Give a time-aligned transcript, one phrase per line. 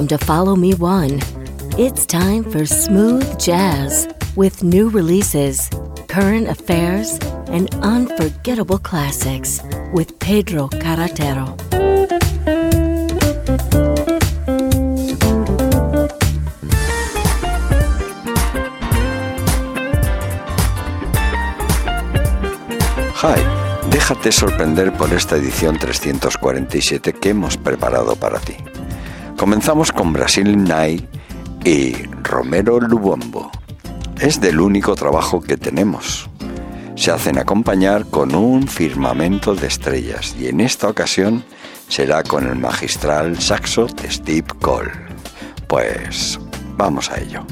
[0.00, 1.20] Welcome to Follow Me One.
[1.76, 5.68] It's time for smooth jazz with new releases,
[6.08, 7.18] current affairs,
[7.48, 9.60] and unforgettable classics
[9.92, 11.54] with Pedro Carretero.
[23.16, 28.69] Hi, déjate sorprender por esta edición 347 que hemos preparado para ti.
[29.40, 31.02] Comenzamos con Brasil Night
[31.64, 33.50] y Romero Lubombo.
[34.20, 36.28] Es del único trabajo que tenemos.
[36.94, 41.42] Se hacen acompañar con un firmamento de estrellas y en esta ocasión
[41.88, 44.92] será con el magistral saxo de Steve Cole.
[45.66, 46.38] Pues
[46.76, 47.42] vamos a ello.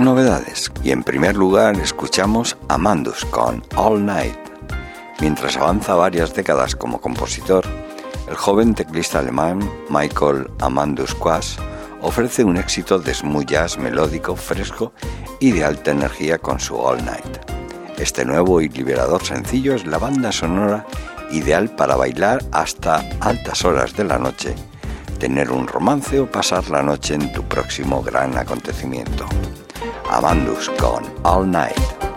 [0.00, 0.72] Novedades.
[0.82, 4.36] Y en primer lugar escuchamos a Mandus con All Night.
[5.20, 7.64] Mientras avanza varias décadas como compositor,
[8.28, 11.58] el joven teclista alemán Michael Amandus Quas
[12.00, 13.14] ofrece un éxito de
[13.46, 14.92] jazz melódico, fresco
[15.38, 17.38] y de alta energía con su All Night.
[17.98, 20.86] Este nuevo y liberador sencillo es la banda sonora
[21.30, 24.54] ideal para bailar hasta altas horas de la noche,
[25.18, 29.26] tener un romance o pasar la noche en tu próximo gran acontecimiento.
[30.10, 32.09] Amandus con All Night.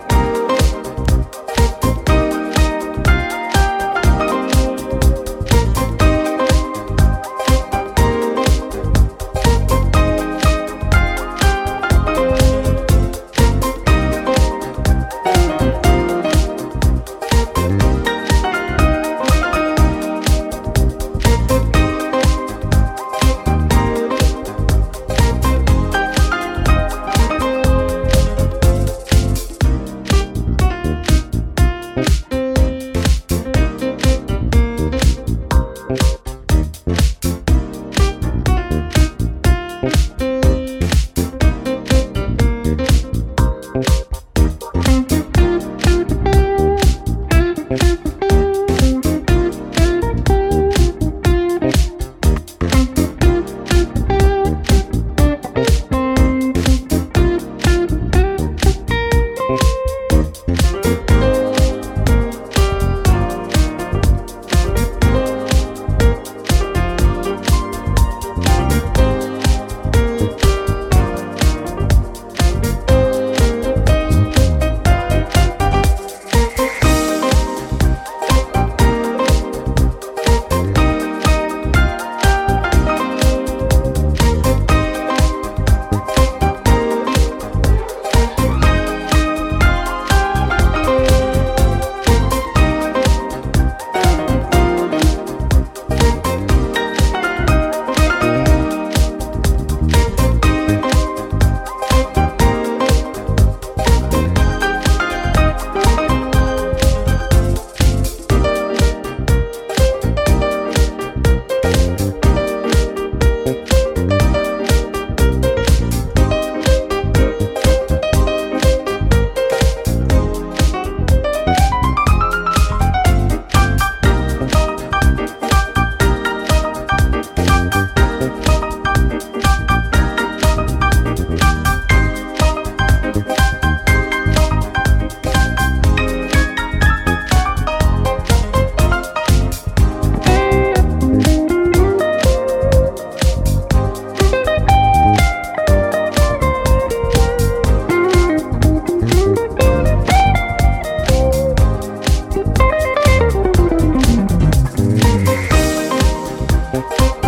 [156.74, 157.23] Thank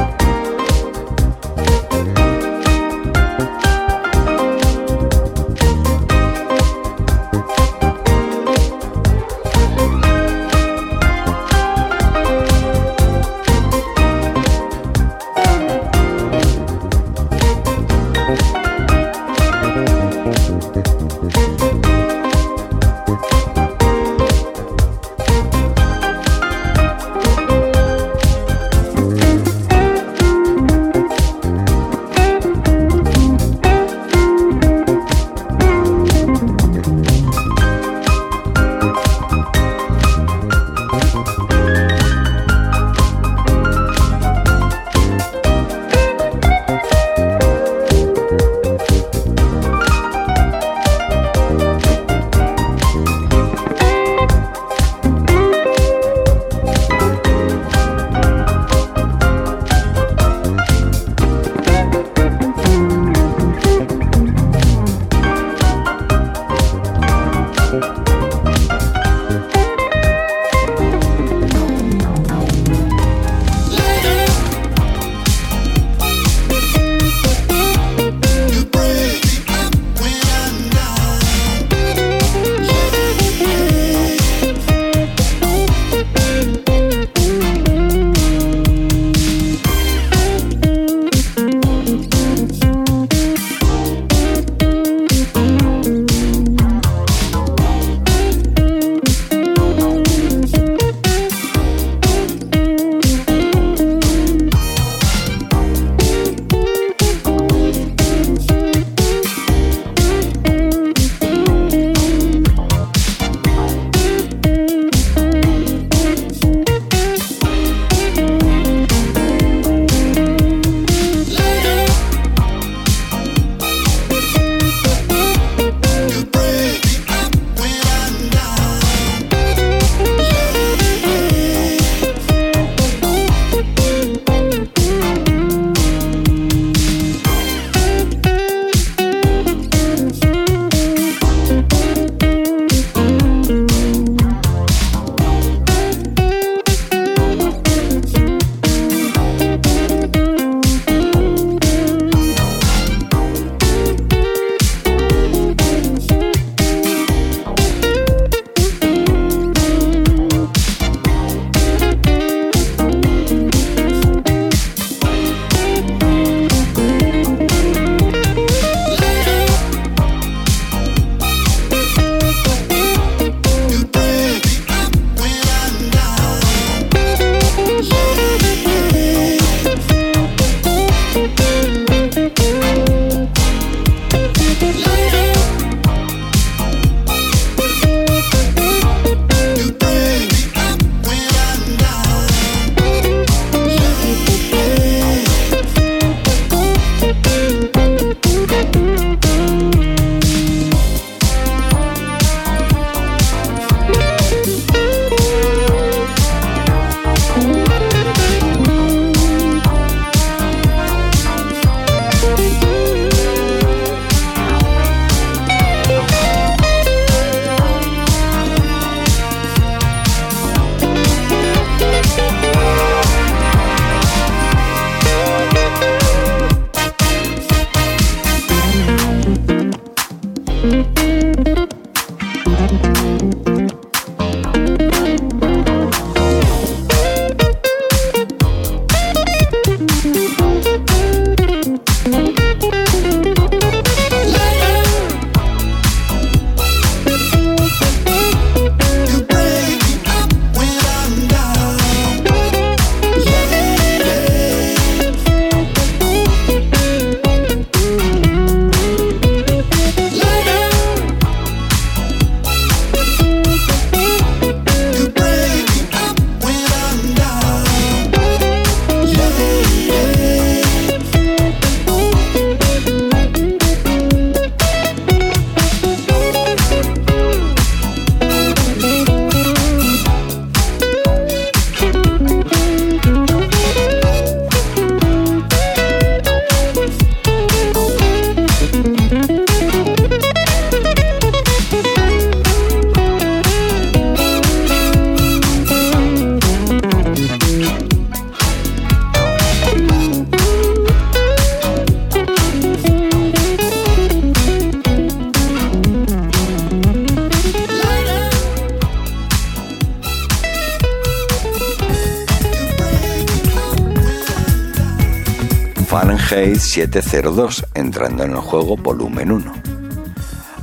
[316.77, 319.51] 702, entrando en el juego volumen 1.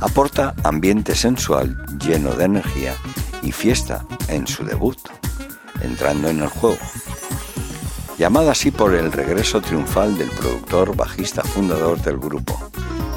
[0.00, 2.94] Aporta ambiente sensual lleno de energía
[3.42, 4.96] y fiesta en su debut,
[5.80, 6.78] entrando en el juego.
[8.16, 12.70] Llamada así por el regreso triunfal del productor bajista fundador del grupo,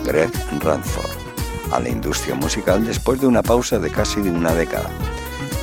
[0.03, 1.11] Greg Ranford,
[1.73, 4.89] a la industria musical después de una pausa de casi una década.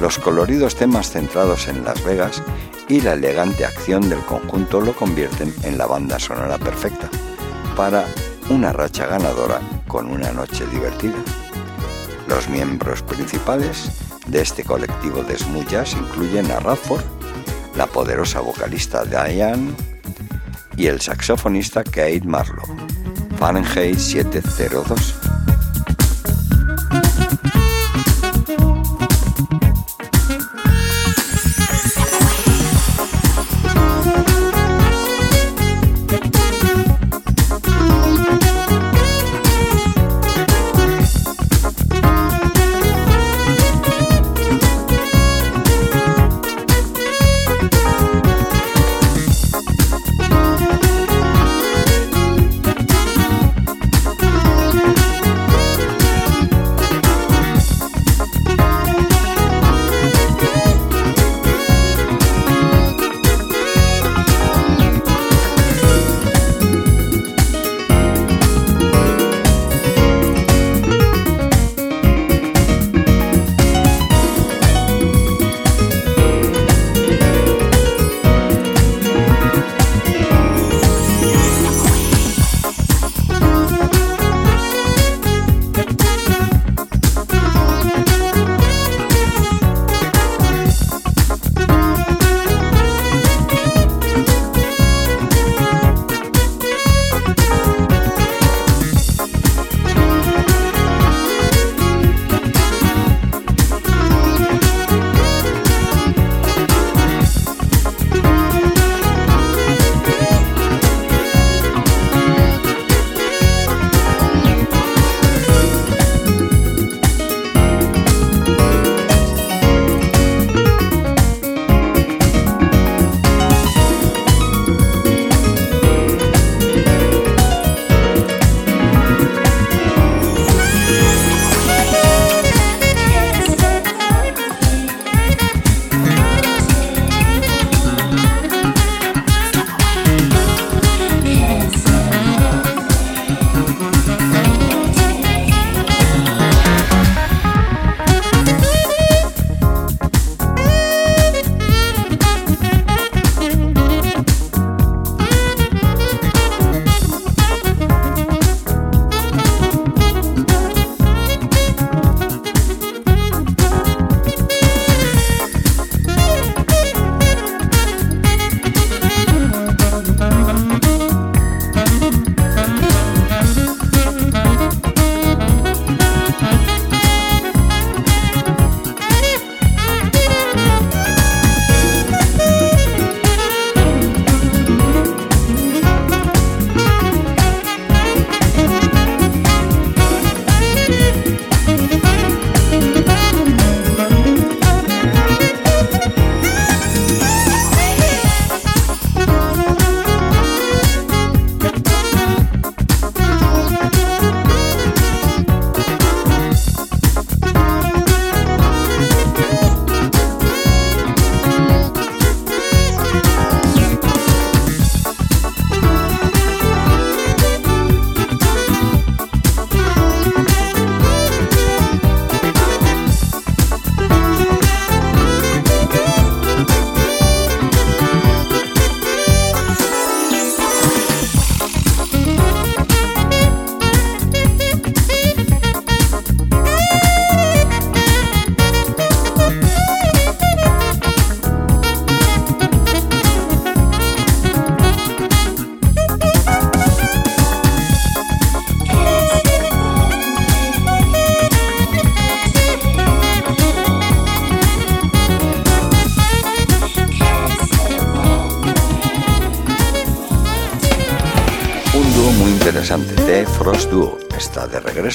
[0.00, 2.40] Los coloridos temas centrados en Las Vegas
[2.88, 7.10] y la elegante acción del conjunto lo convierten en la banda sonora perfecta
[7.76, 8.06] para
[8.50, 11.16] una racha ganadora con una noche divertida.
[12.28, 13.90] Los miembros principales
[14.26, 17.04] de este colectivo de smooth incluyen a Radford,
[17.76, 19.72] la poderosa vocalista Diane
[20.76, 22.76] y el saxofonista Kate Marlowe.
[23.38, 25.43] Fahrenheit 702.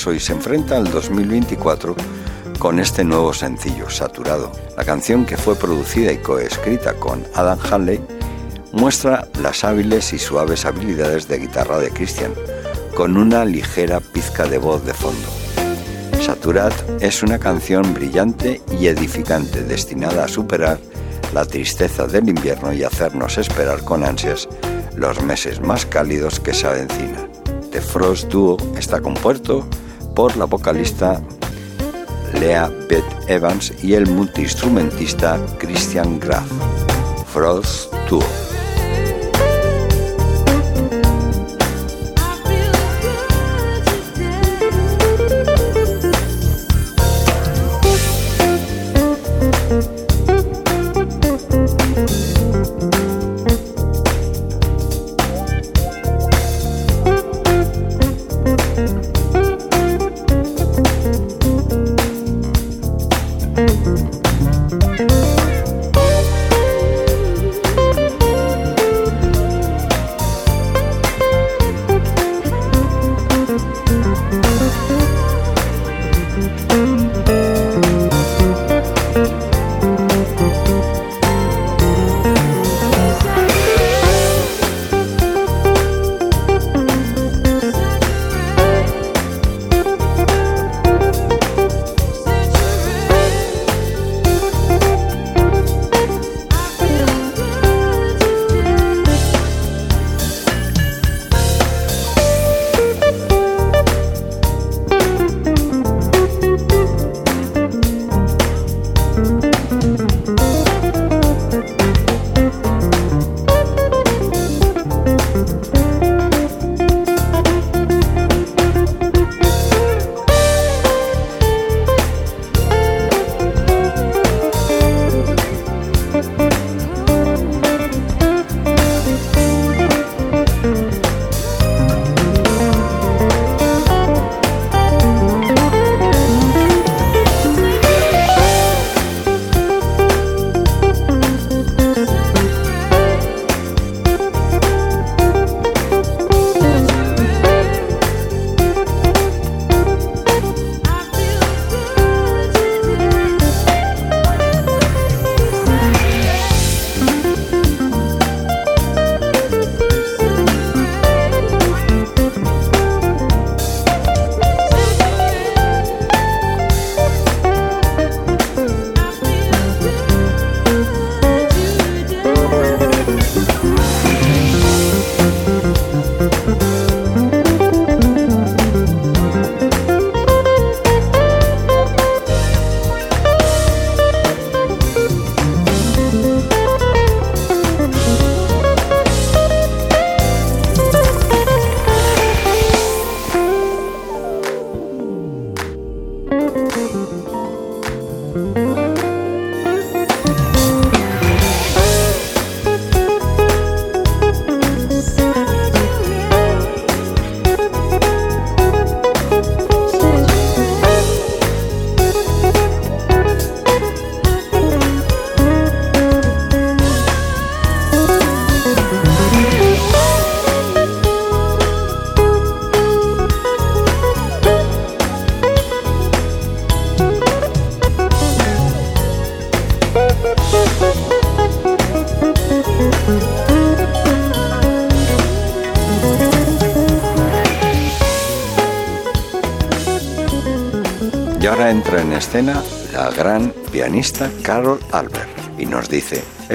[0.08, 1.94] Y se enfrenta al 2024
[2.58, 4.50] con este nuevo sencillo, Saturado.
[4.78, 8.00] La canción que fue producida y coescrita con Adam Hanley
[8.72, 12.32] muestra las hábiles y suaves habilidades de guitarra de Christian,
[12.96, 15.28] con una ligera pizca de voz de fondo.
[16.22, 20.80] Saturat es una canción brillante y edificante destinada a superar
[21.34, 24.48] la tristeza del invierno y hacernos esperar con ansias
[24.96, 27.30] los meses más cálidos que se avecinan.
[27.72, 29.68] The Frost Duo está compuesto
[30.20, 31.22] por la vocalista
[32.42, 36.46] Lea Beth Evans y el multiinstrumentista Christian Graf.
[37.32, 38.39] Frost Duo.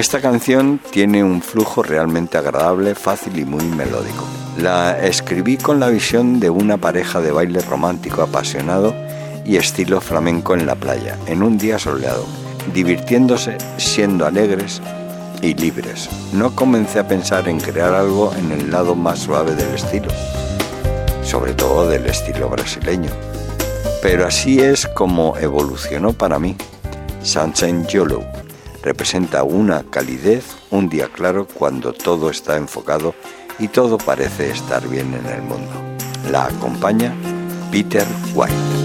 [0.05, 4.27] Esta canción tiene un flujo realmente agradable, fácil y muy melódico.
[4.59, 8.95] La escribí con la visión de una pareja de baile romántico apasionado
[9.47, 12.27] y estilo flamenco en la playa, en un día soleado,
[12.75, 14.83] divirtiéndose, siendo alegres
[15.40, 16.11] y libres.
[16.35, 20.11] No comencé a pensar en crear algo en el lado más suave del estilo,
[21.23, 23.11] sobre todo del estilo brasileño
[24.03, 26.55] pero así es como evolucionó para mí.
[27.23, 28.34] Sunshine Yellow
[28.85, 33.14] representa una calidez, un día claro cuando todo está enfocado
[33.59, 35.73] y todo parece estar bien en el mundo.
[36.31, 37.14] La acompaña
[37.73, 38.84] Peter White.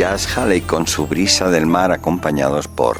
[0.00, 2.96] Jazz Halley con su brisa del mar acompañados por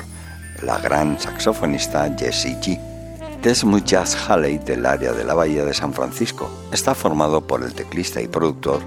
[0.63, 3.55] la gran saxofonista Jessie G.
[3.55, 7.73] Smooth Jazz Halley del área de la Bahía de San Francisco está formado por el
[7.73, 8.83] teclista y productor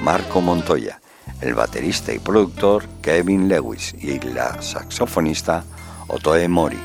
[0.00, 1.00] Marco Montoya,
[1.40, 5.64] el baterista y productor Kevin Lewis y la saxofonista
[6.06, 6.78] Otoe Mori.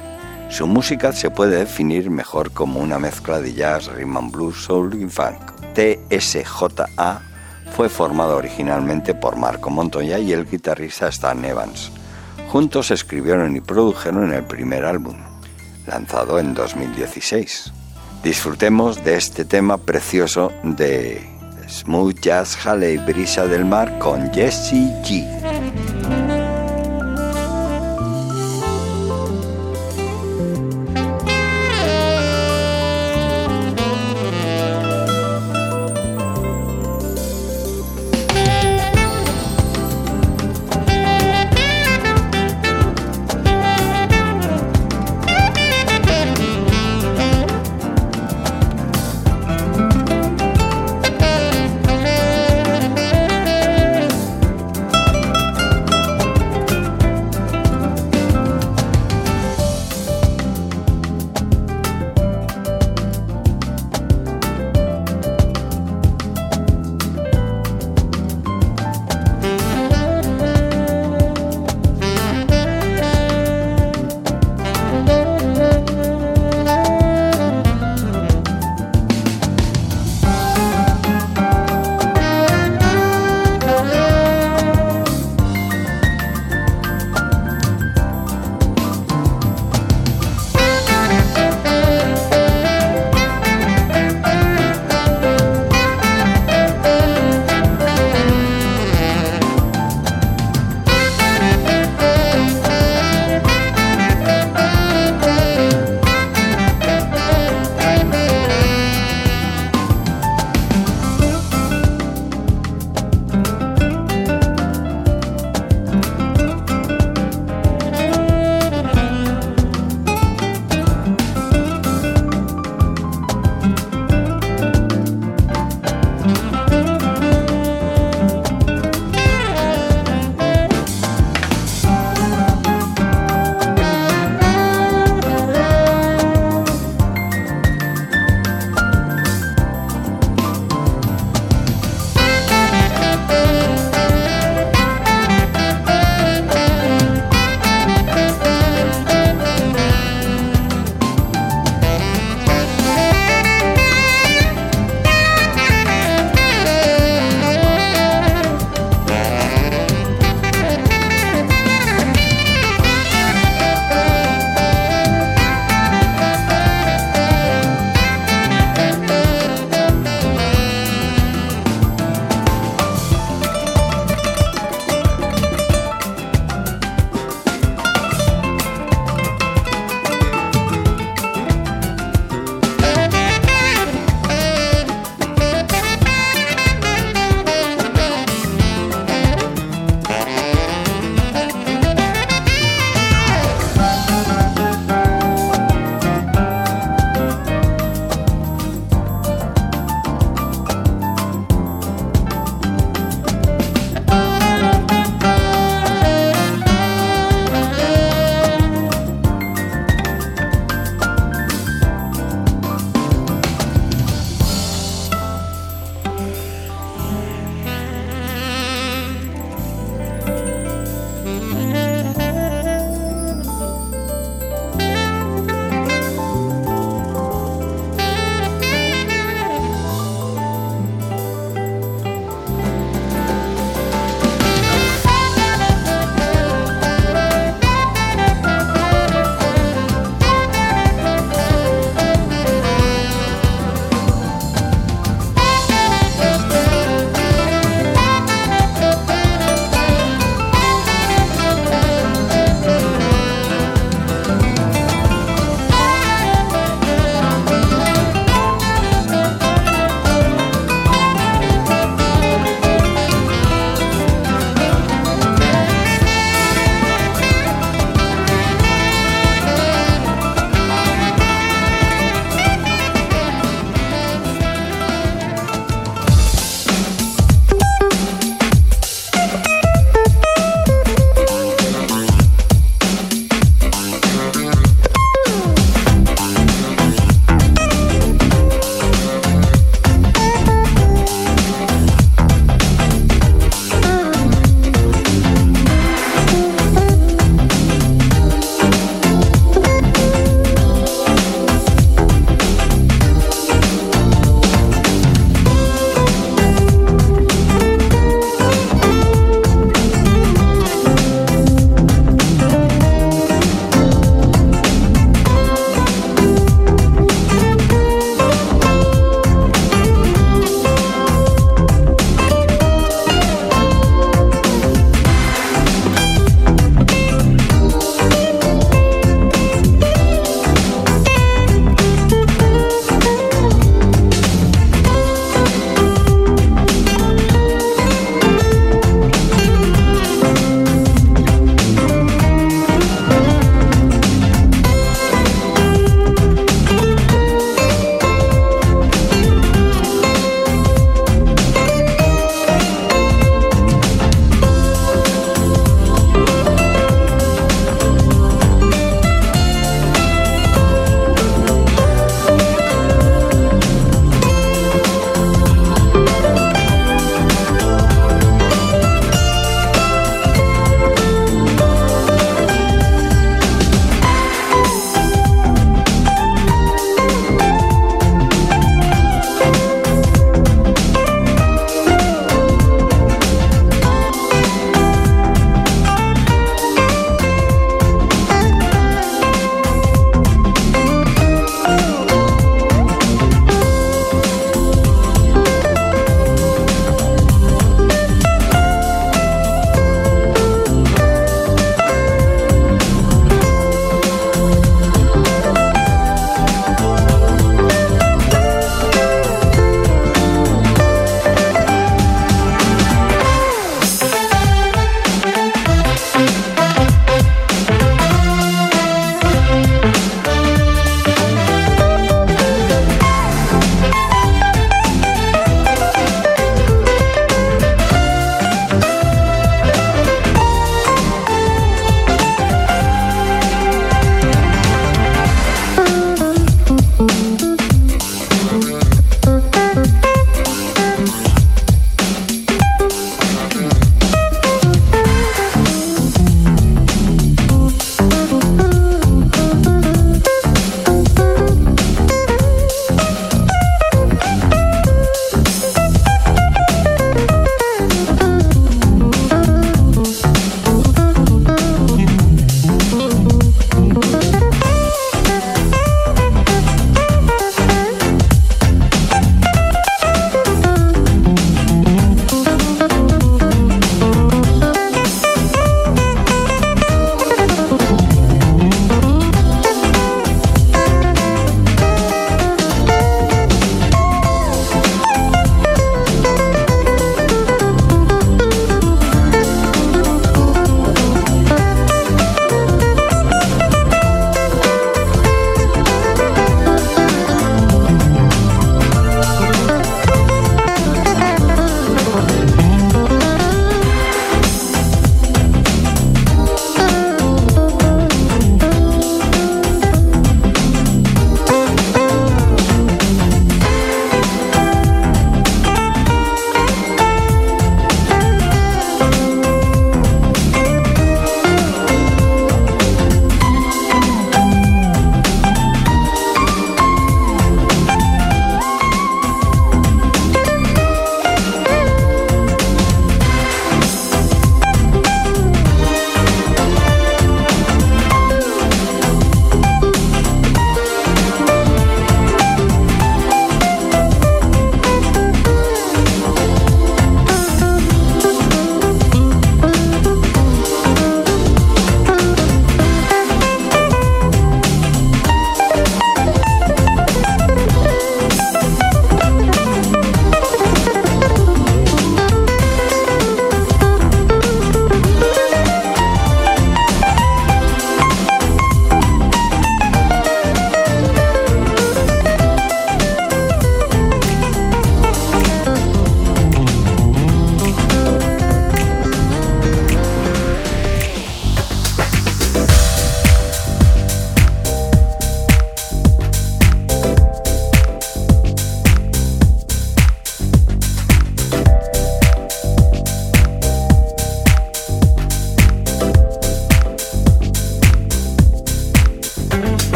[0.49, 4.99] Su música se puede definir mejor como una mezcla de jazz, rhythm and blues, soul
[4.99, 5.37] y funk.
[5.75, 7.30] TSJA
[7.71, 11.91] fue formado originalmente por Marco Montoya y el guitarrista Stan Evans.
[12.49, 15.15] Juntos escribieron y produjeron el primer álbum,
[15.87, 17.71] lanzado en 2016.
[18.23, 21.25] Disfrutemos de este tema precioso de
[21.67, 25.40] Smooth Jazz Halley Brisa del Mar con Jesse G.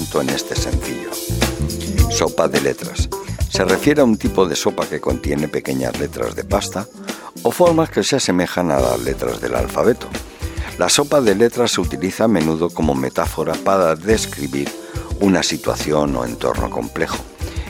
[0.00, 1.10] en este sencillo.
[2.10, 3.08] Sopa de letras.
[3.50, 6.88] Se refiere a un tipo de sopa que contiene pequeñas letras de pasta
[7.42, 10.08] o formas que se asemejan a las letras del alfabeto.
[10.78, 14.70] La sopa de letras se utiliza a menudo como metáfora para describir
[15.20, 17.18] una situación o entorno complejo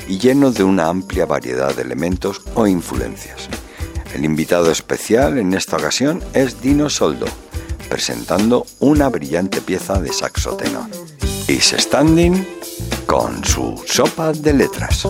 [0.07, 3.49] y lleno de una amplia variedad de elementos o influencias.
[4.15, 7.27] El invitado especial en esta ocasión es Dino Soldo,
[7.89, 11.00] presentando una brillante pieza de saxo tenor.
[11.51, 12.47] Is Standing
[13.07, 15.05] con su sopa de letras.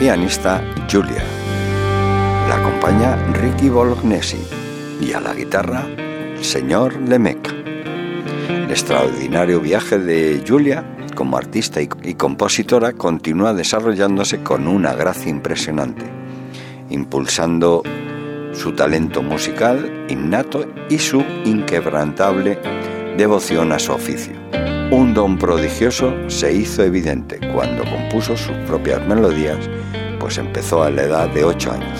[0.00, 1.22] Pianista Julia.
[2.48, 4.38] La acompaña Ricky Bolognesi
[4.98, 7.46] y a la guitarra el señor Lemecq.
[8.48, 16.06] El extraordinario viaje de Julia como artista y, compositora continúa desarrollándose con una gracia impresionante,
[16.88, 17.82] impulsando
[18.54, 22.58] su talento musical innato y su inquebrantable
[23.18, 24.32] devoción a su oficio.
[24.90, 29.68] Un don prodigioso se hizo evidente cuando compuso sus propias melodías,
[30.30, 31.98] pues empezó a la edad de 8 años,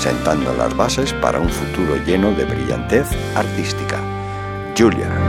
[0.00, 4.00] sentando las bases para un futuro lleno de brillantez artística.
[4.76, 5.23] Julia.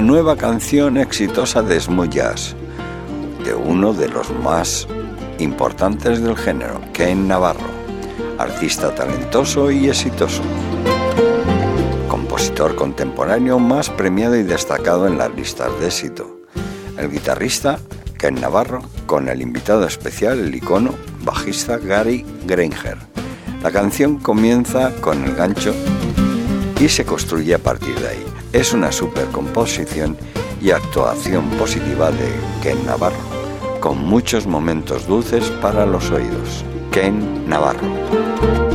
[0.00, 1.78] Nueva canción exitosa de
[2.10, 2.56] jazz,
[3.44, 4.88] de uno de los más
[5.38, 7.68] importantes del género, Ken Navarro,
[8.38, 10.42] artista talentoso y exitoso,
[12.08, 16.40] compositor contemporáneo más premiado y destacado en las listas de éxito.
[16.98, 17.78] El guitarrista
[18.18, 22.98] Ken Navarro, con el invitado especial, el icono bajista Gary Granger.
[23.62, 25.74] La canción comienza con el gancho
[26.84, 28.24] y se construye a partir de ahí.
[28.52, 30.18] Es una super composición
[30.60, 32.28] y actuación positiva de
[32.62, 33.16] Ken Navarro,
[33.80, 36.62] con muchos momentos dulces para los oídos.
[36.92, 38.73] Ken Navarro.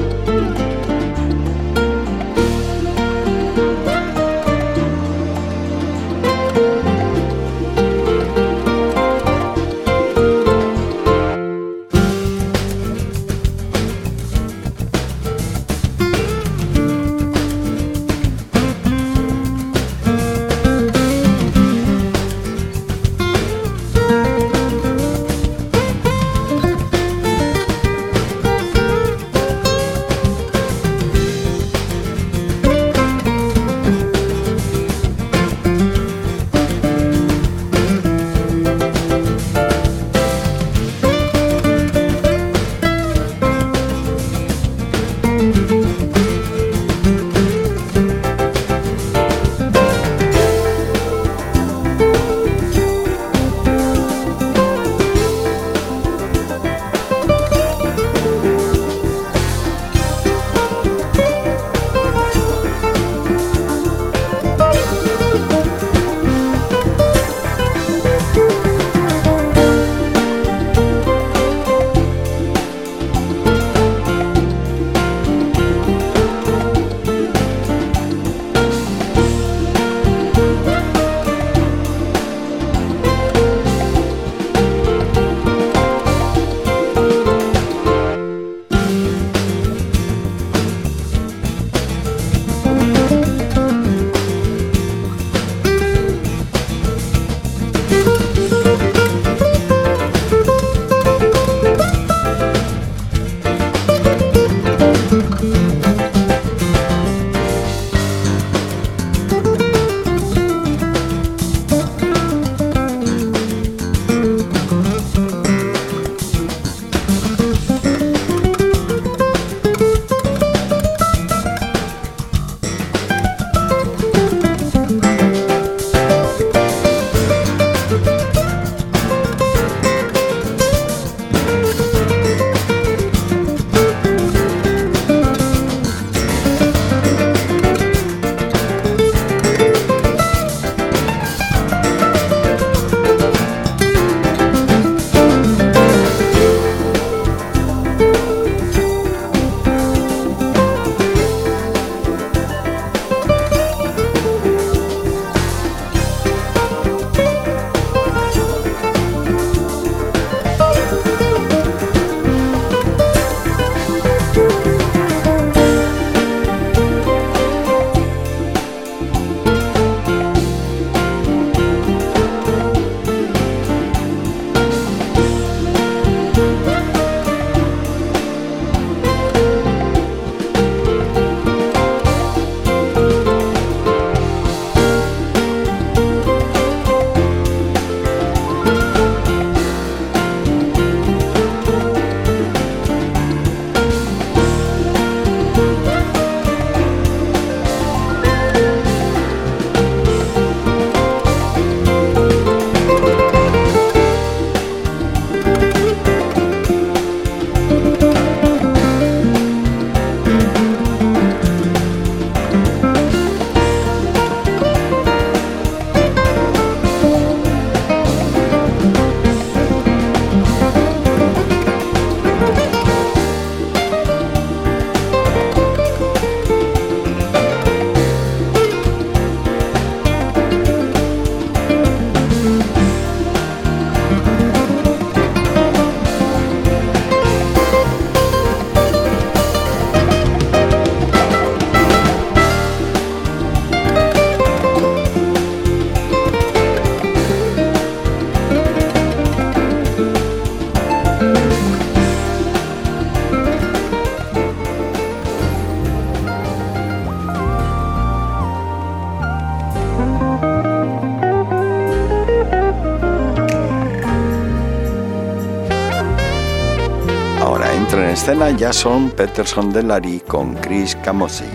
[268.29, 271.45] Escena Jason Peterson Delary con Chris Camozzi.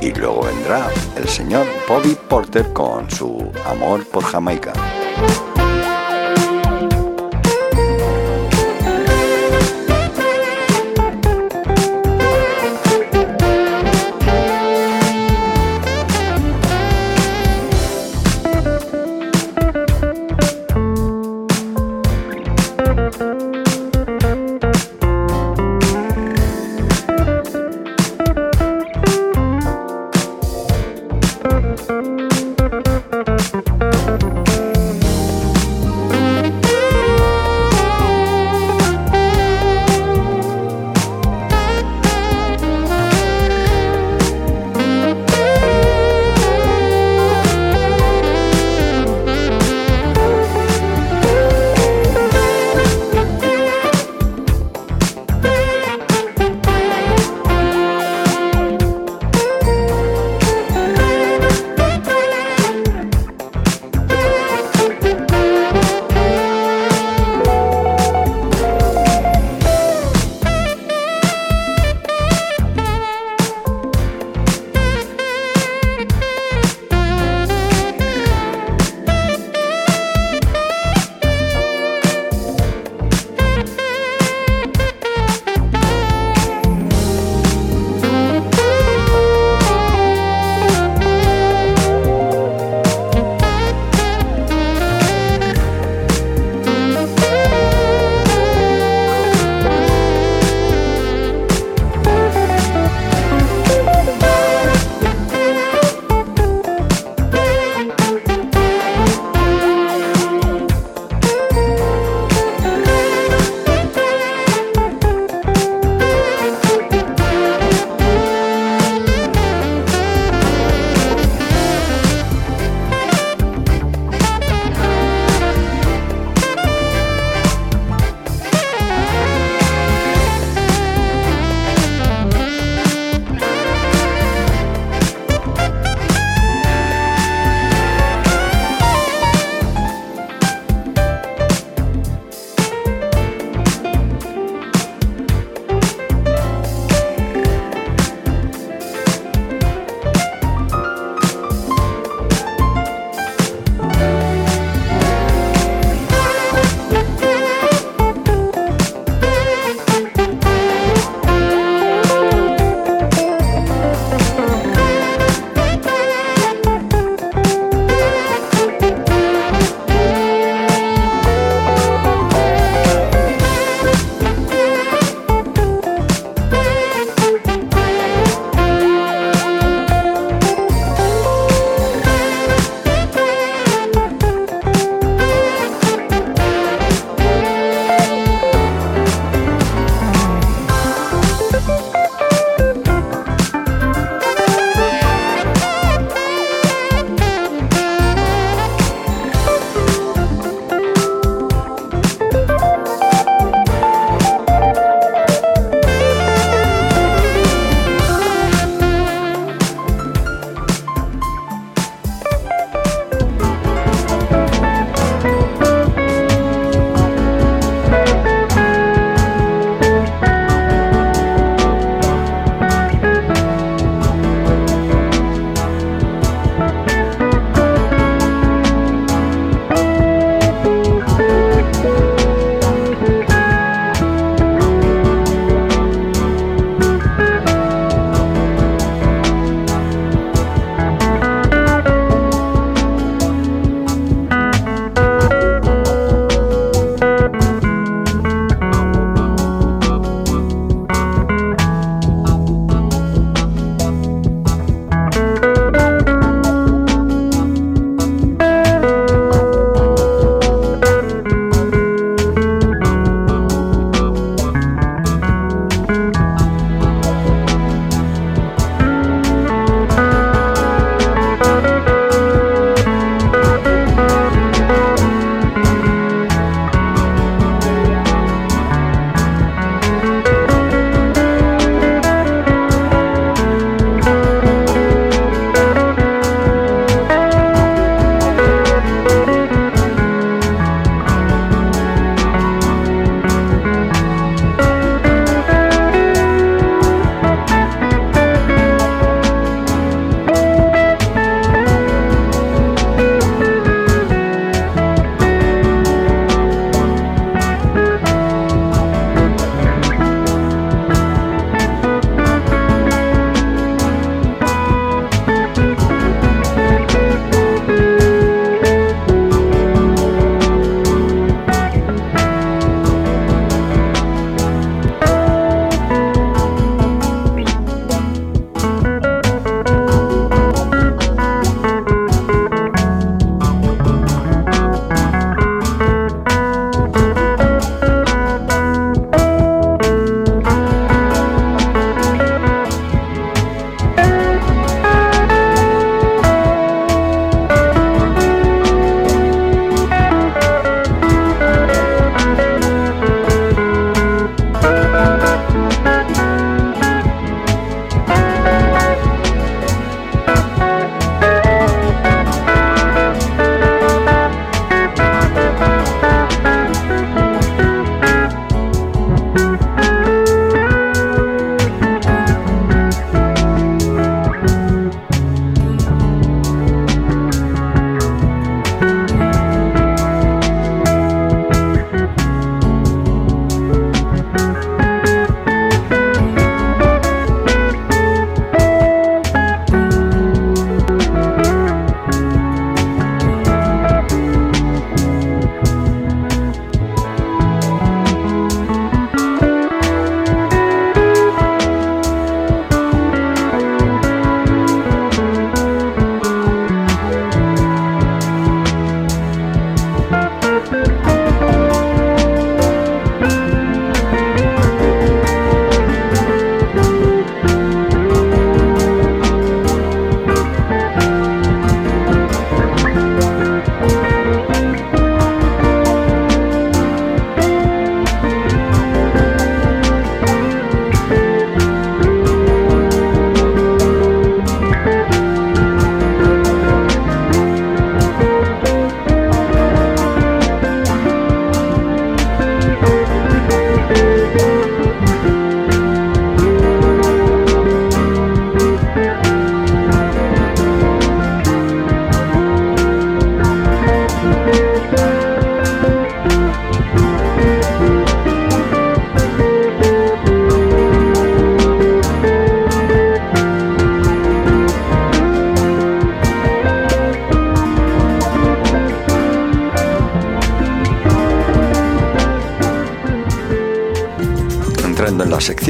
[0.00, 4.72] y luego vendrá el señor Bobby Porter con su amor por Jamaica.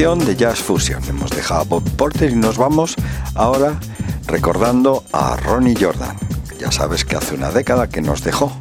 [0.03, 1.01] De Jazz Fusion.
[1.07, 2.93] Hemos dejado a Bob Porter y nos vamos
[3.35, 3.79] ahora
[4.27, 6.17] recordando a Ronnie Jordan.
[6.59, 8.51] Ya sabes que hace una década que nos dejó.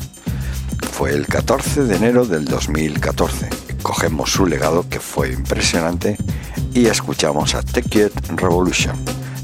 [0.92, 3.50] Fue el 14 de enero del 2014.
[3.82, 6.16] Cogemos su legado que fue impresionante
[6.72, 8.94] y escuchamos a Take It Revolution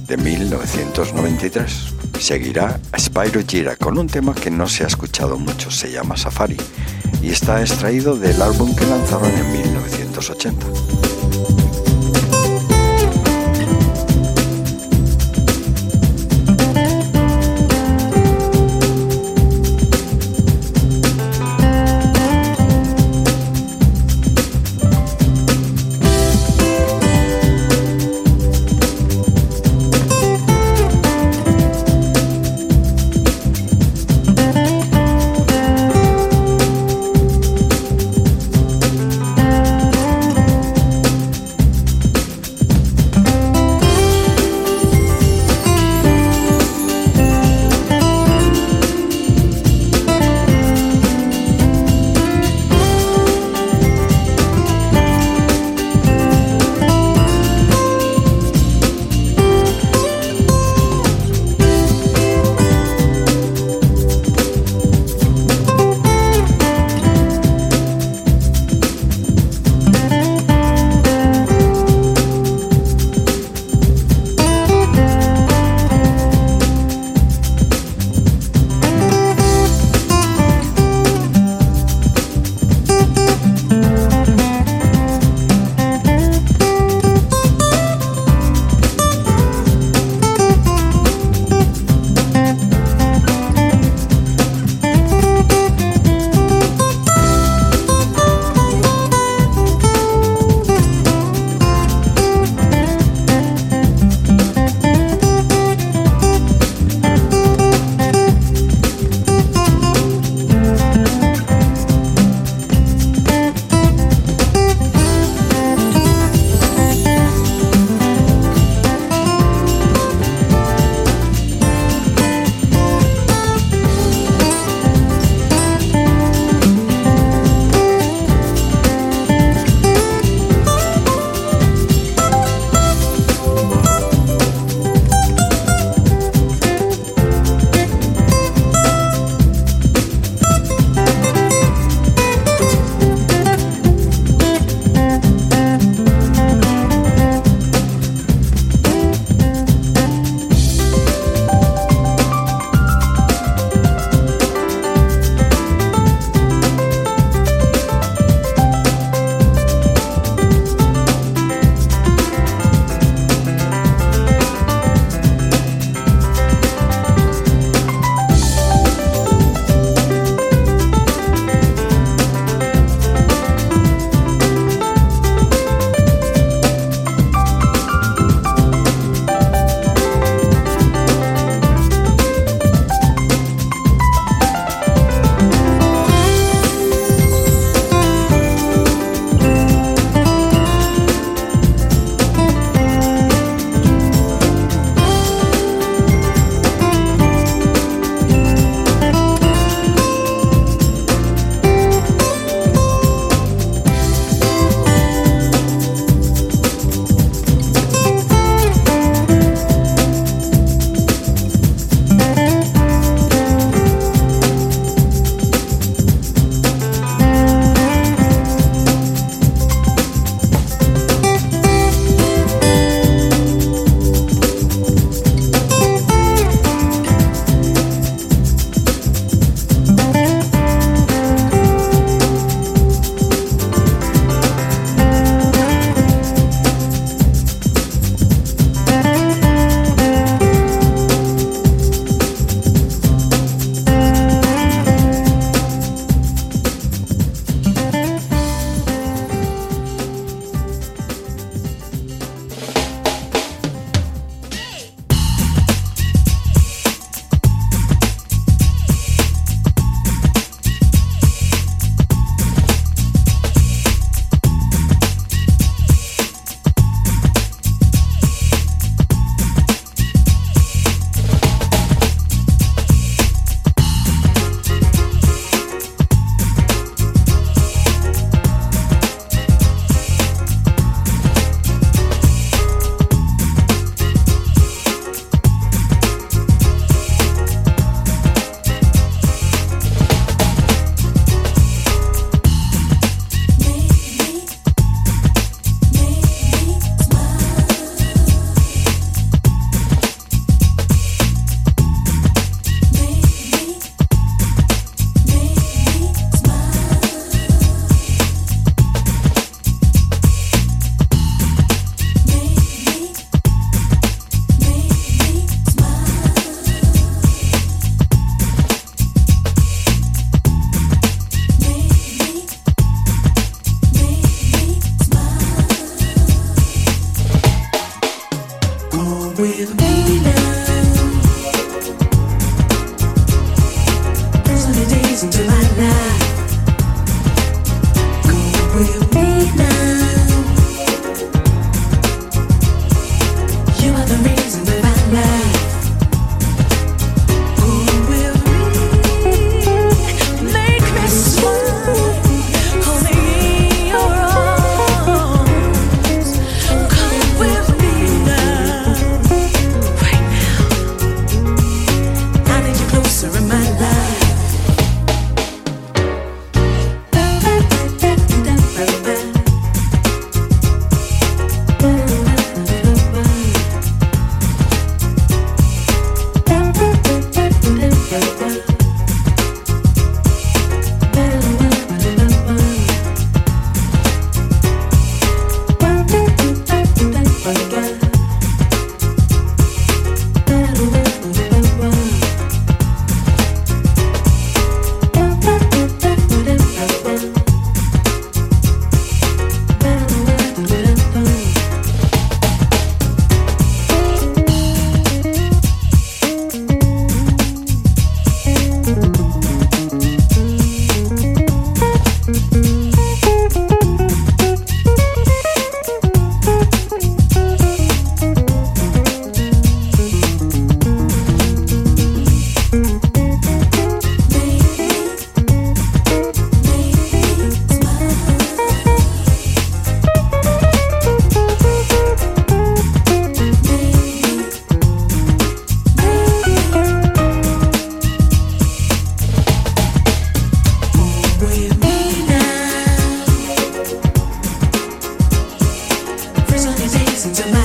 [0.06, 1.94] de 1993.
[2.20, 6.58] Seguirá Spyro Gira con un tema que no se ha escuchado mucho, se llama Safari
[7.20, 10.87] y está extraído del álbum que lanzaron en 1980.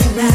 [0.03, 0.32] tonight.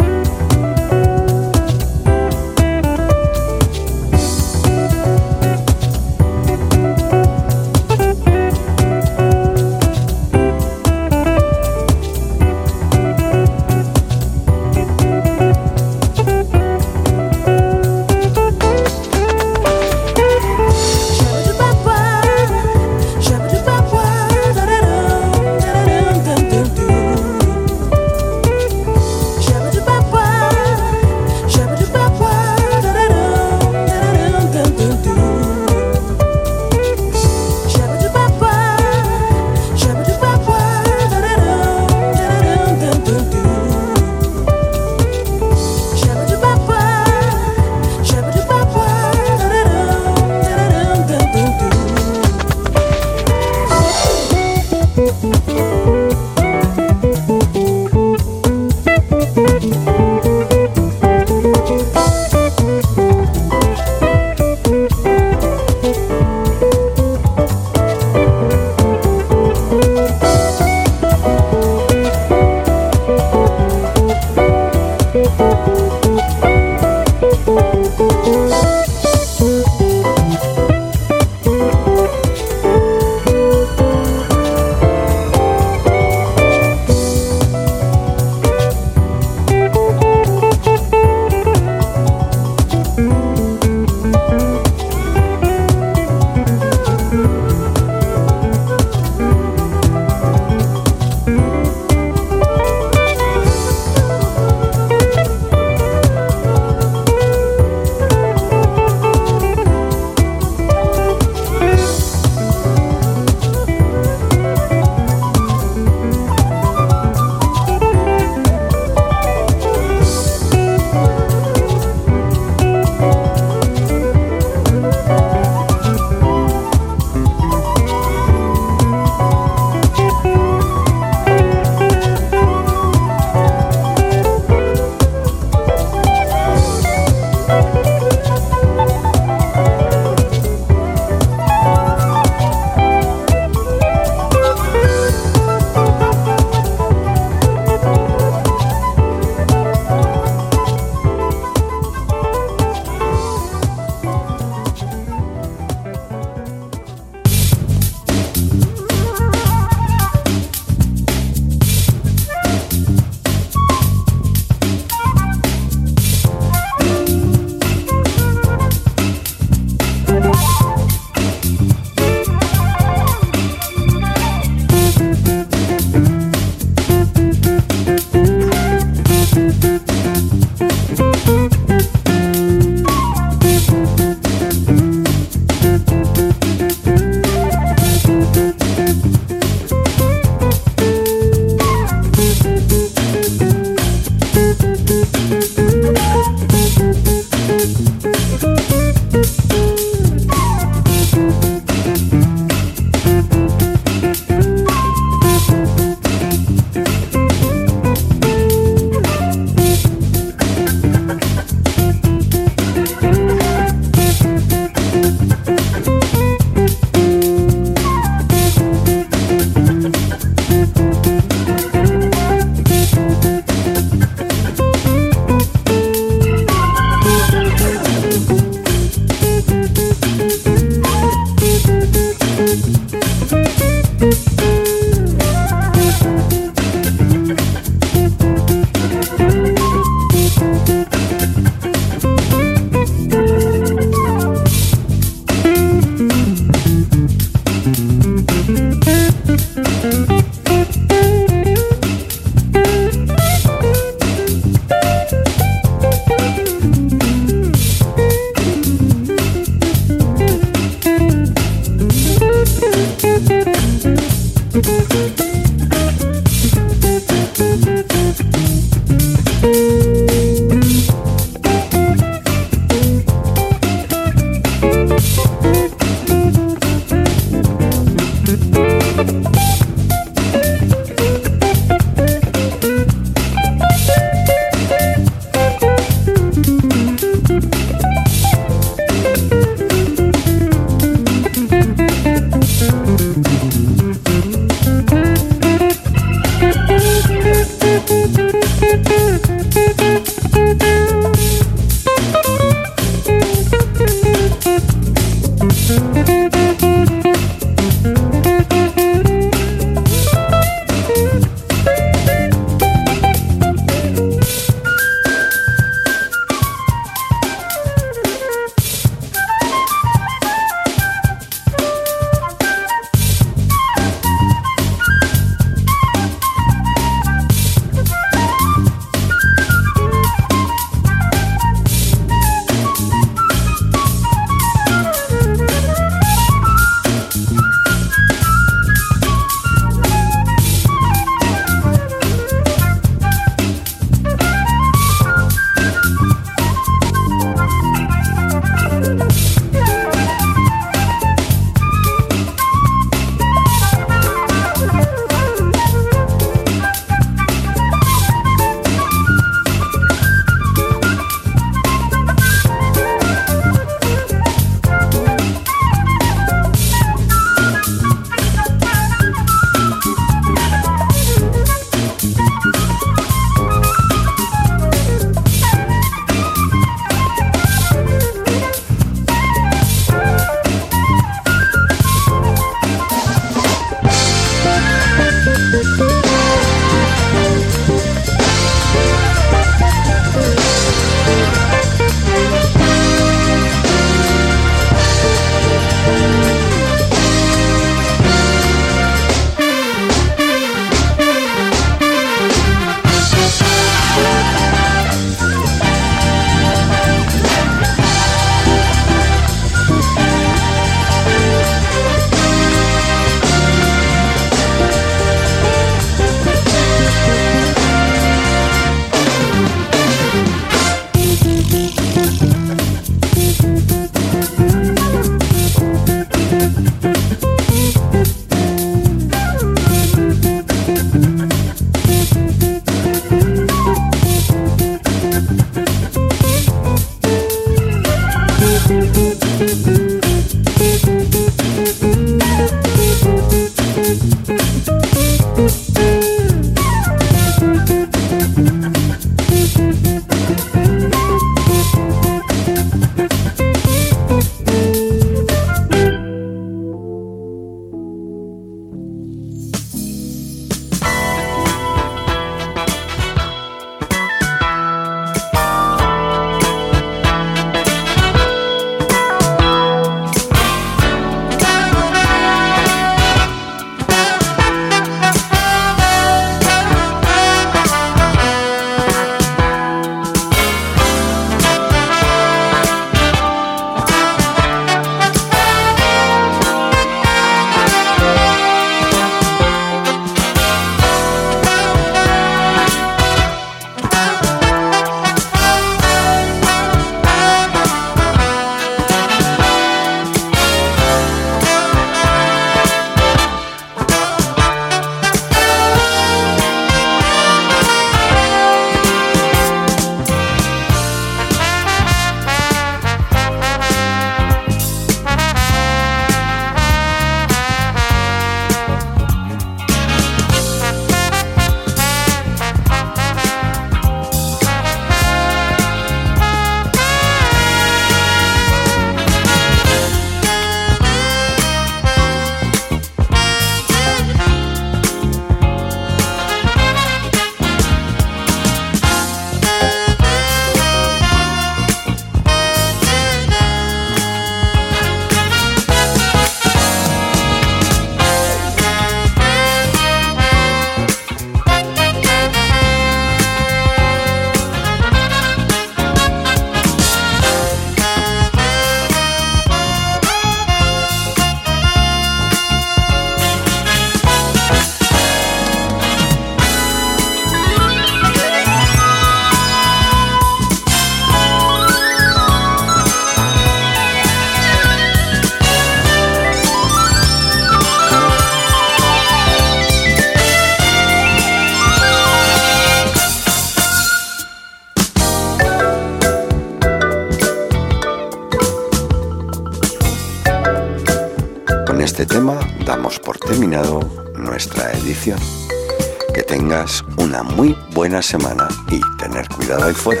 [596.14, 600.00] Que tengas una muy buena semana y tener cuidado ahí fuera.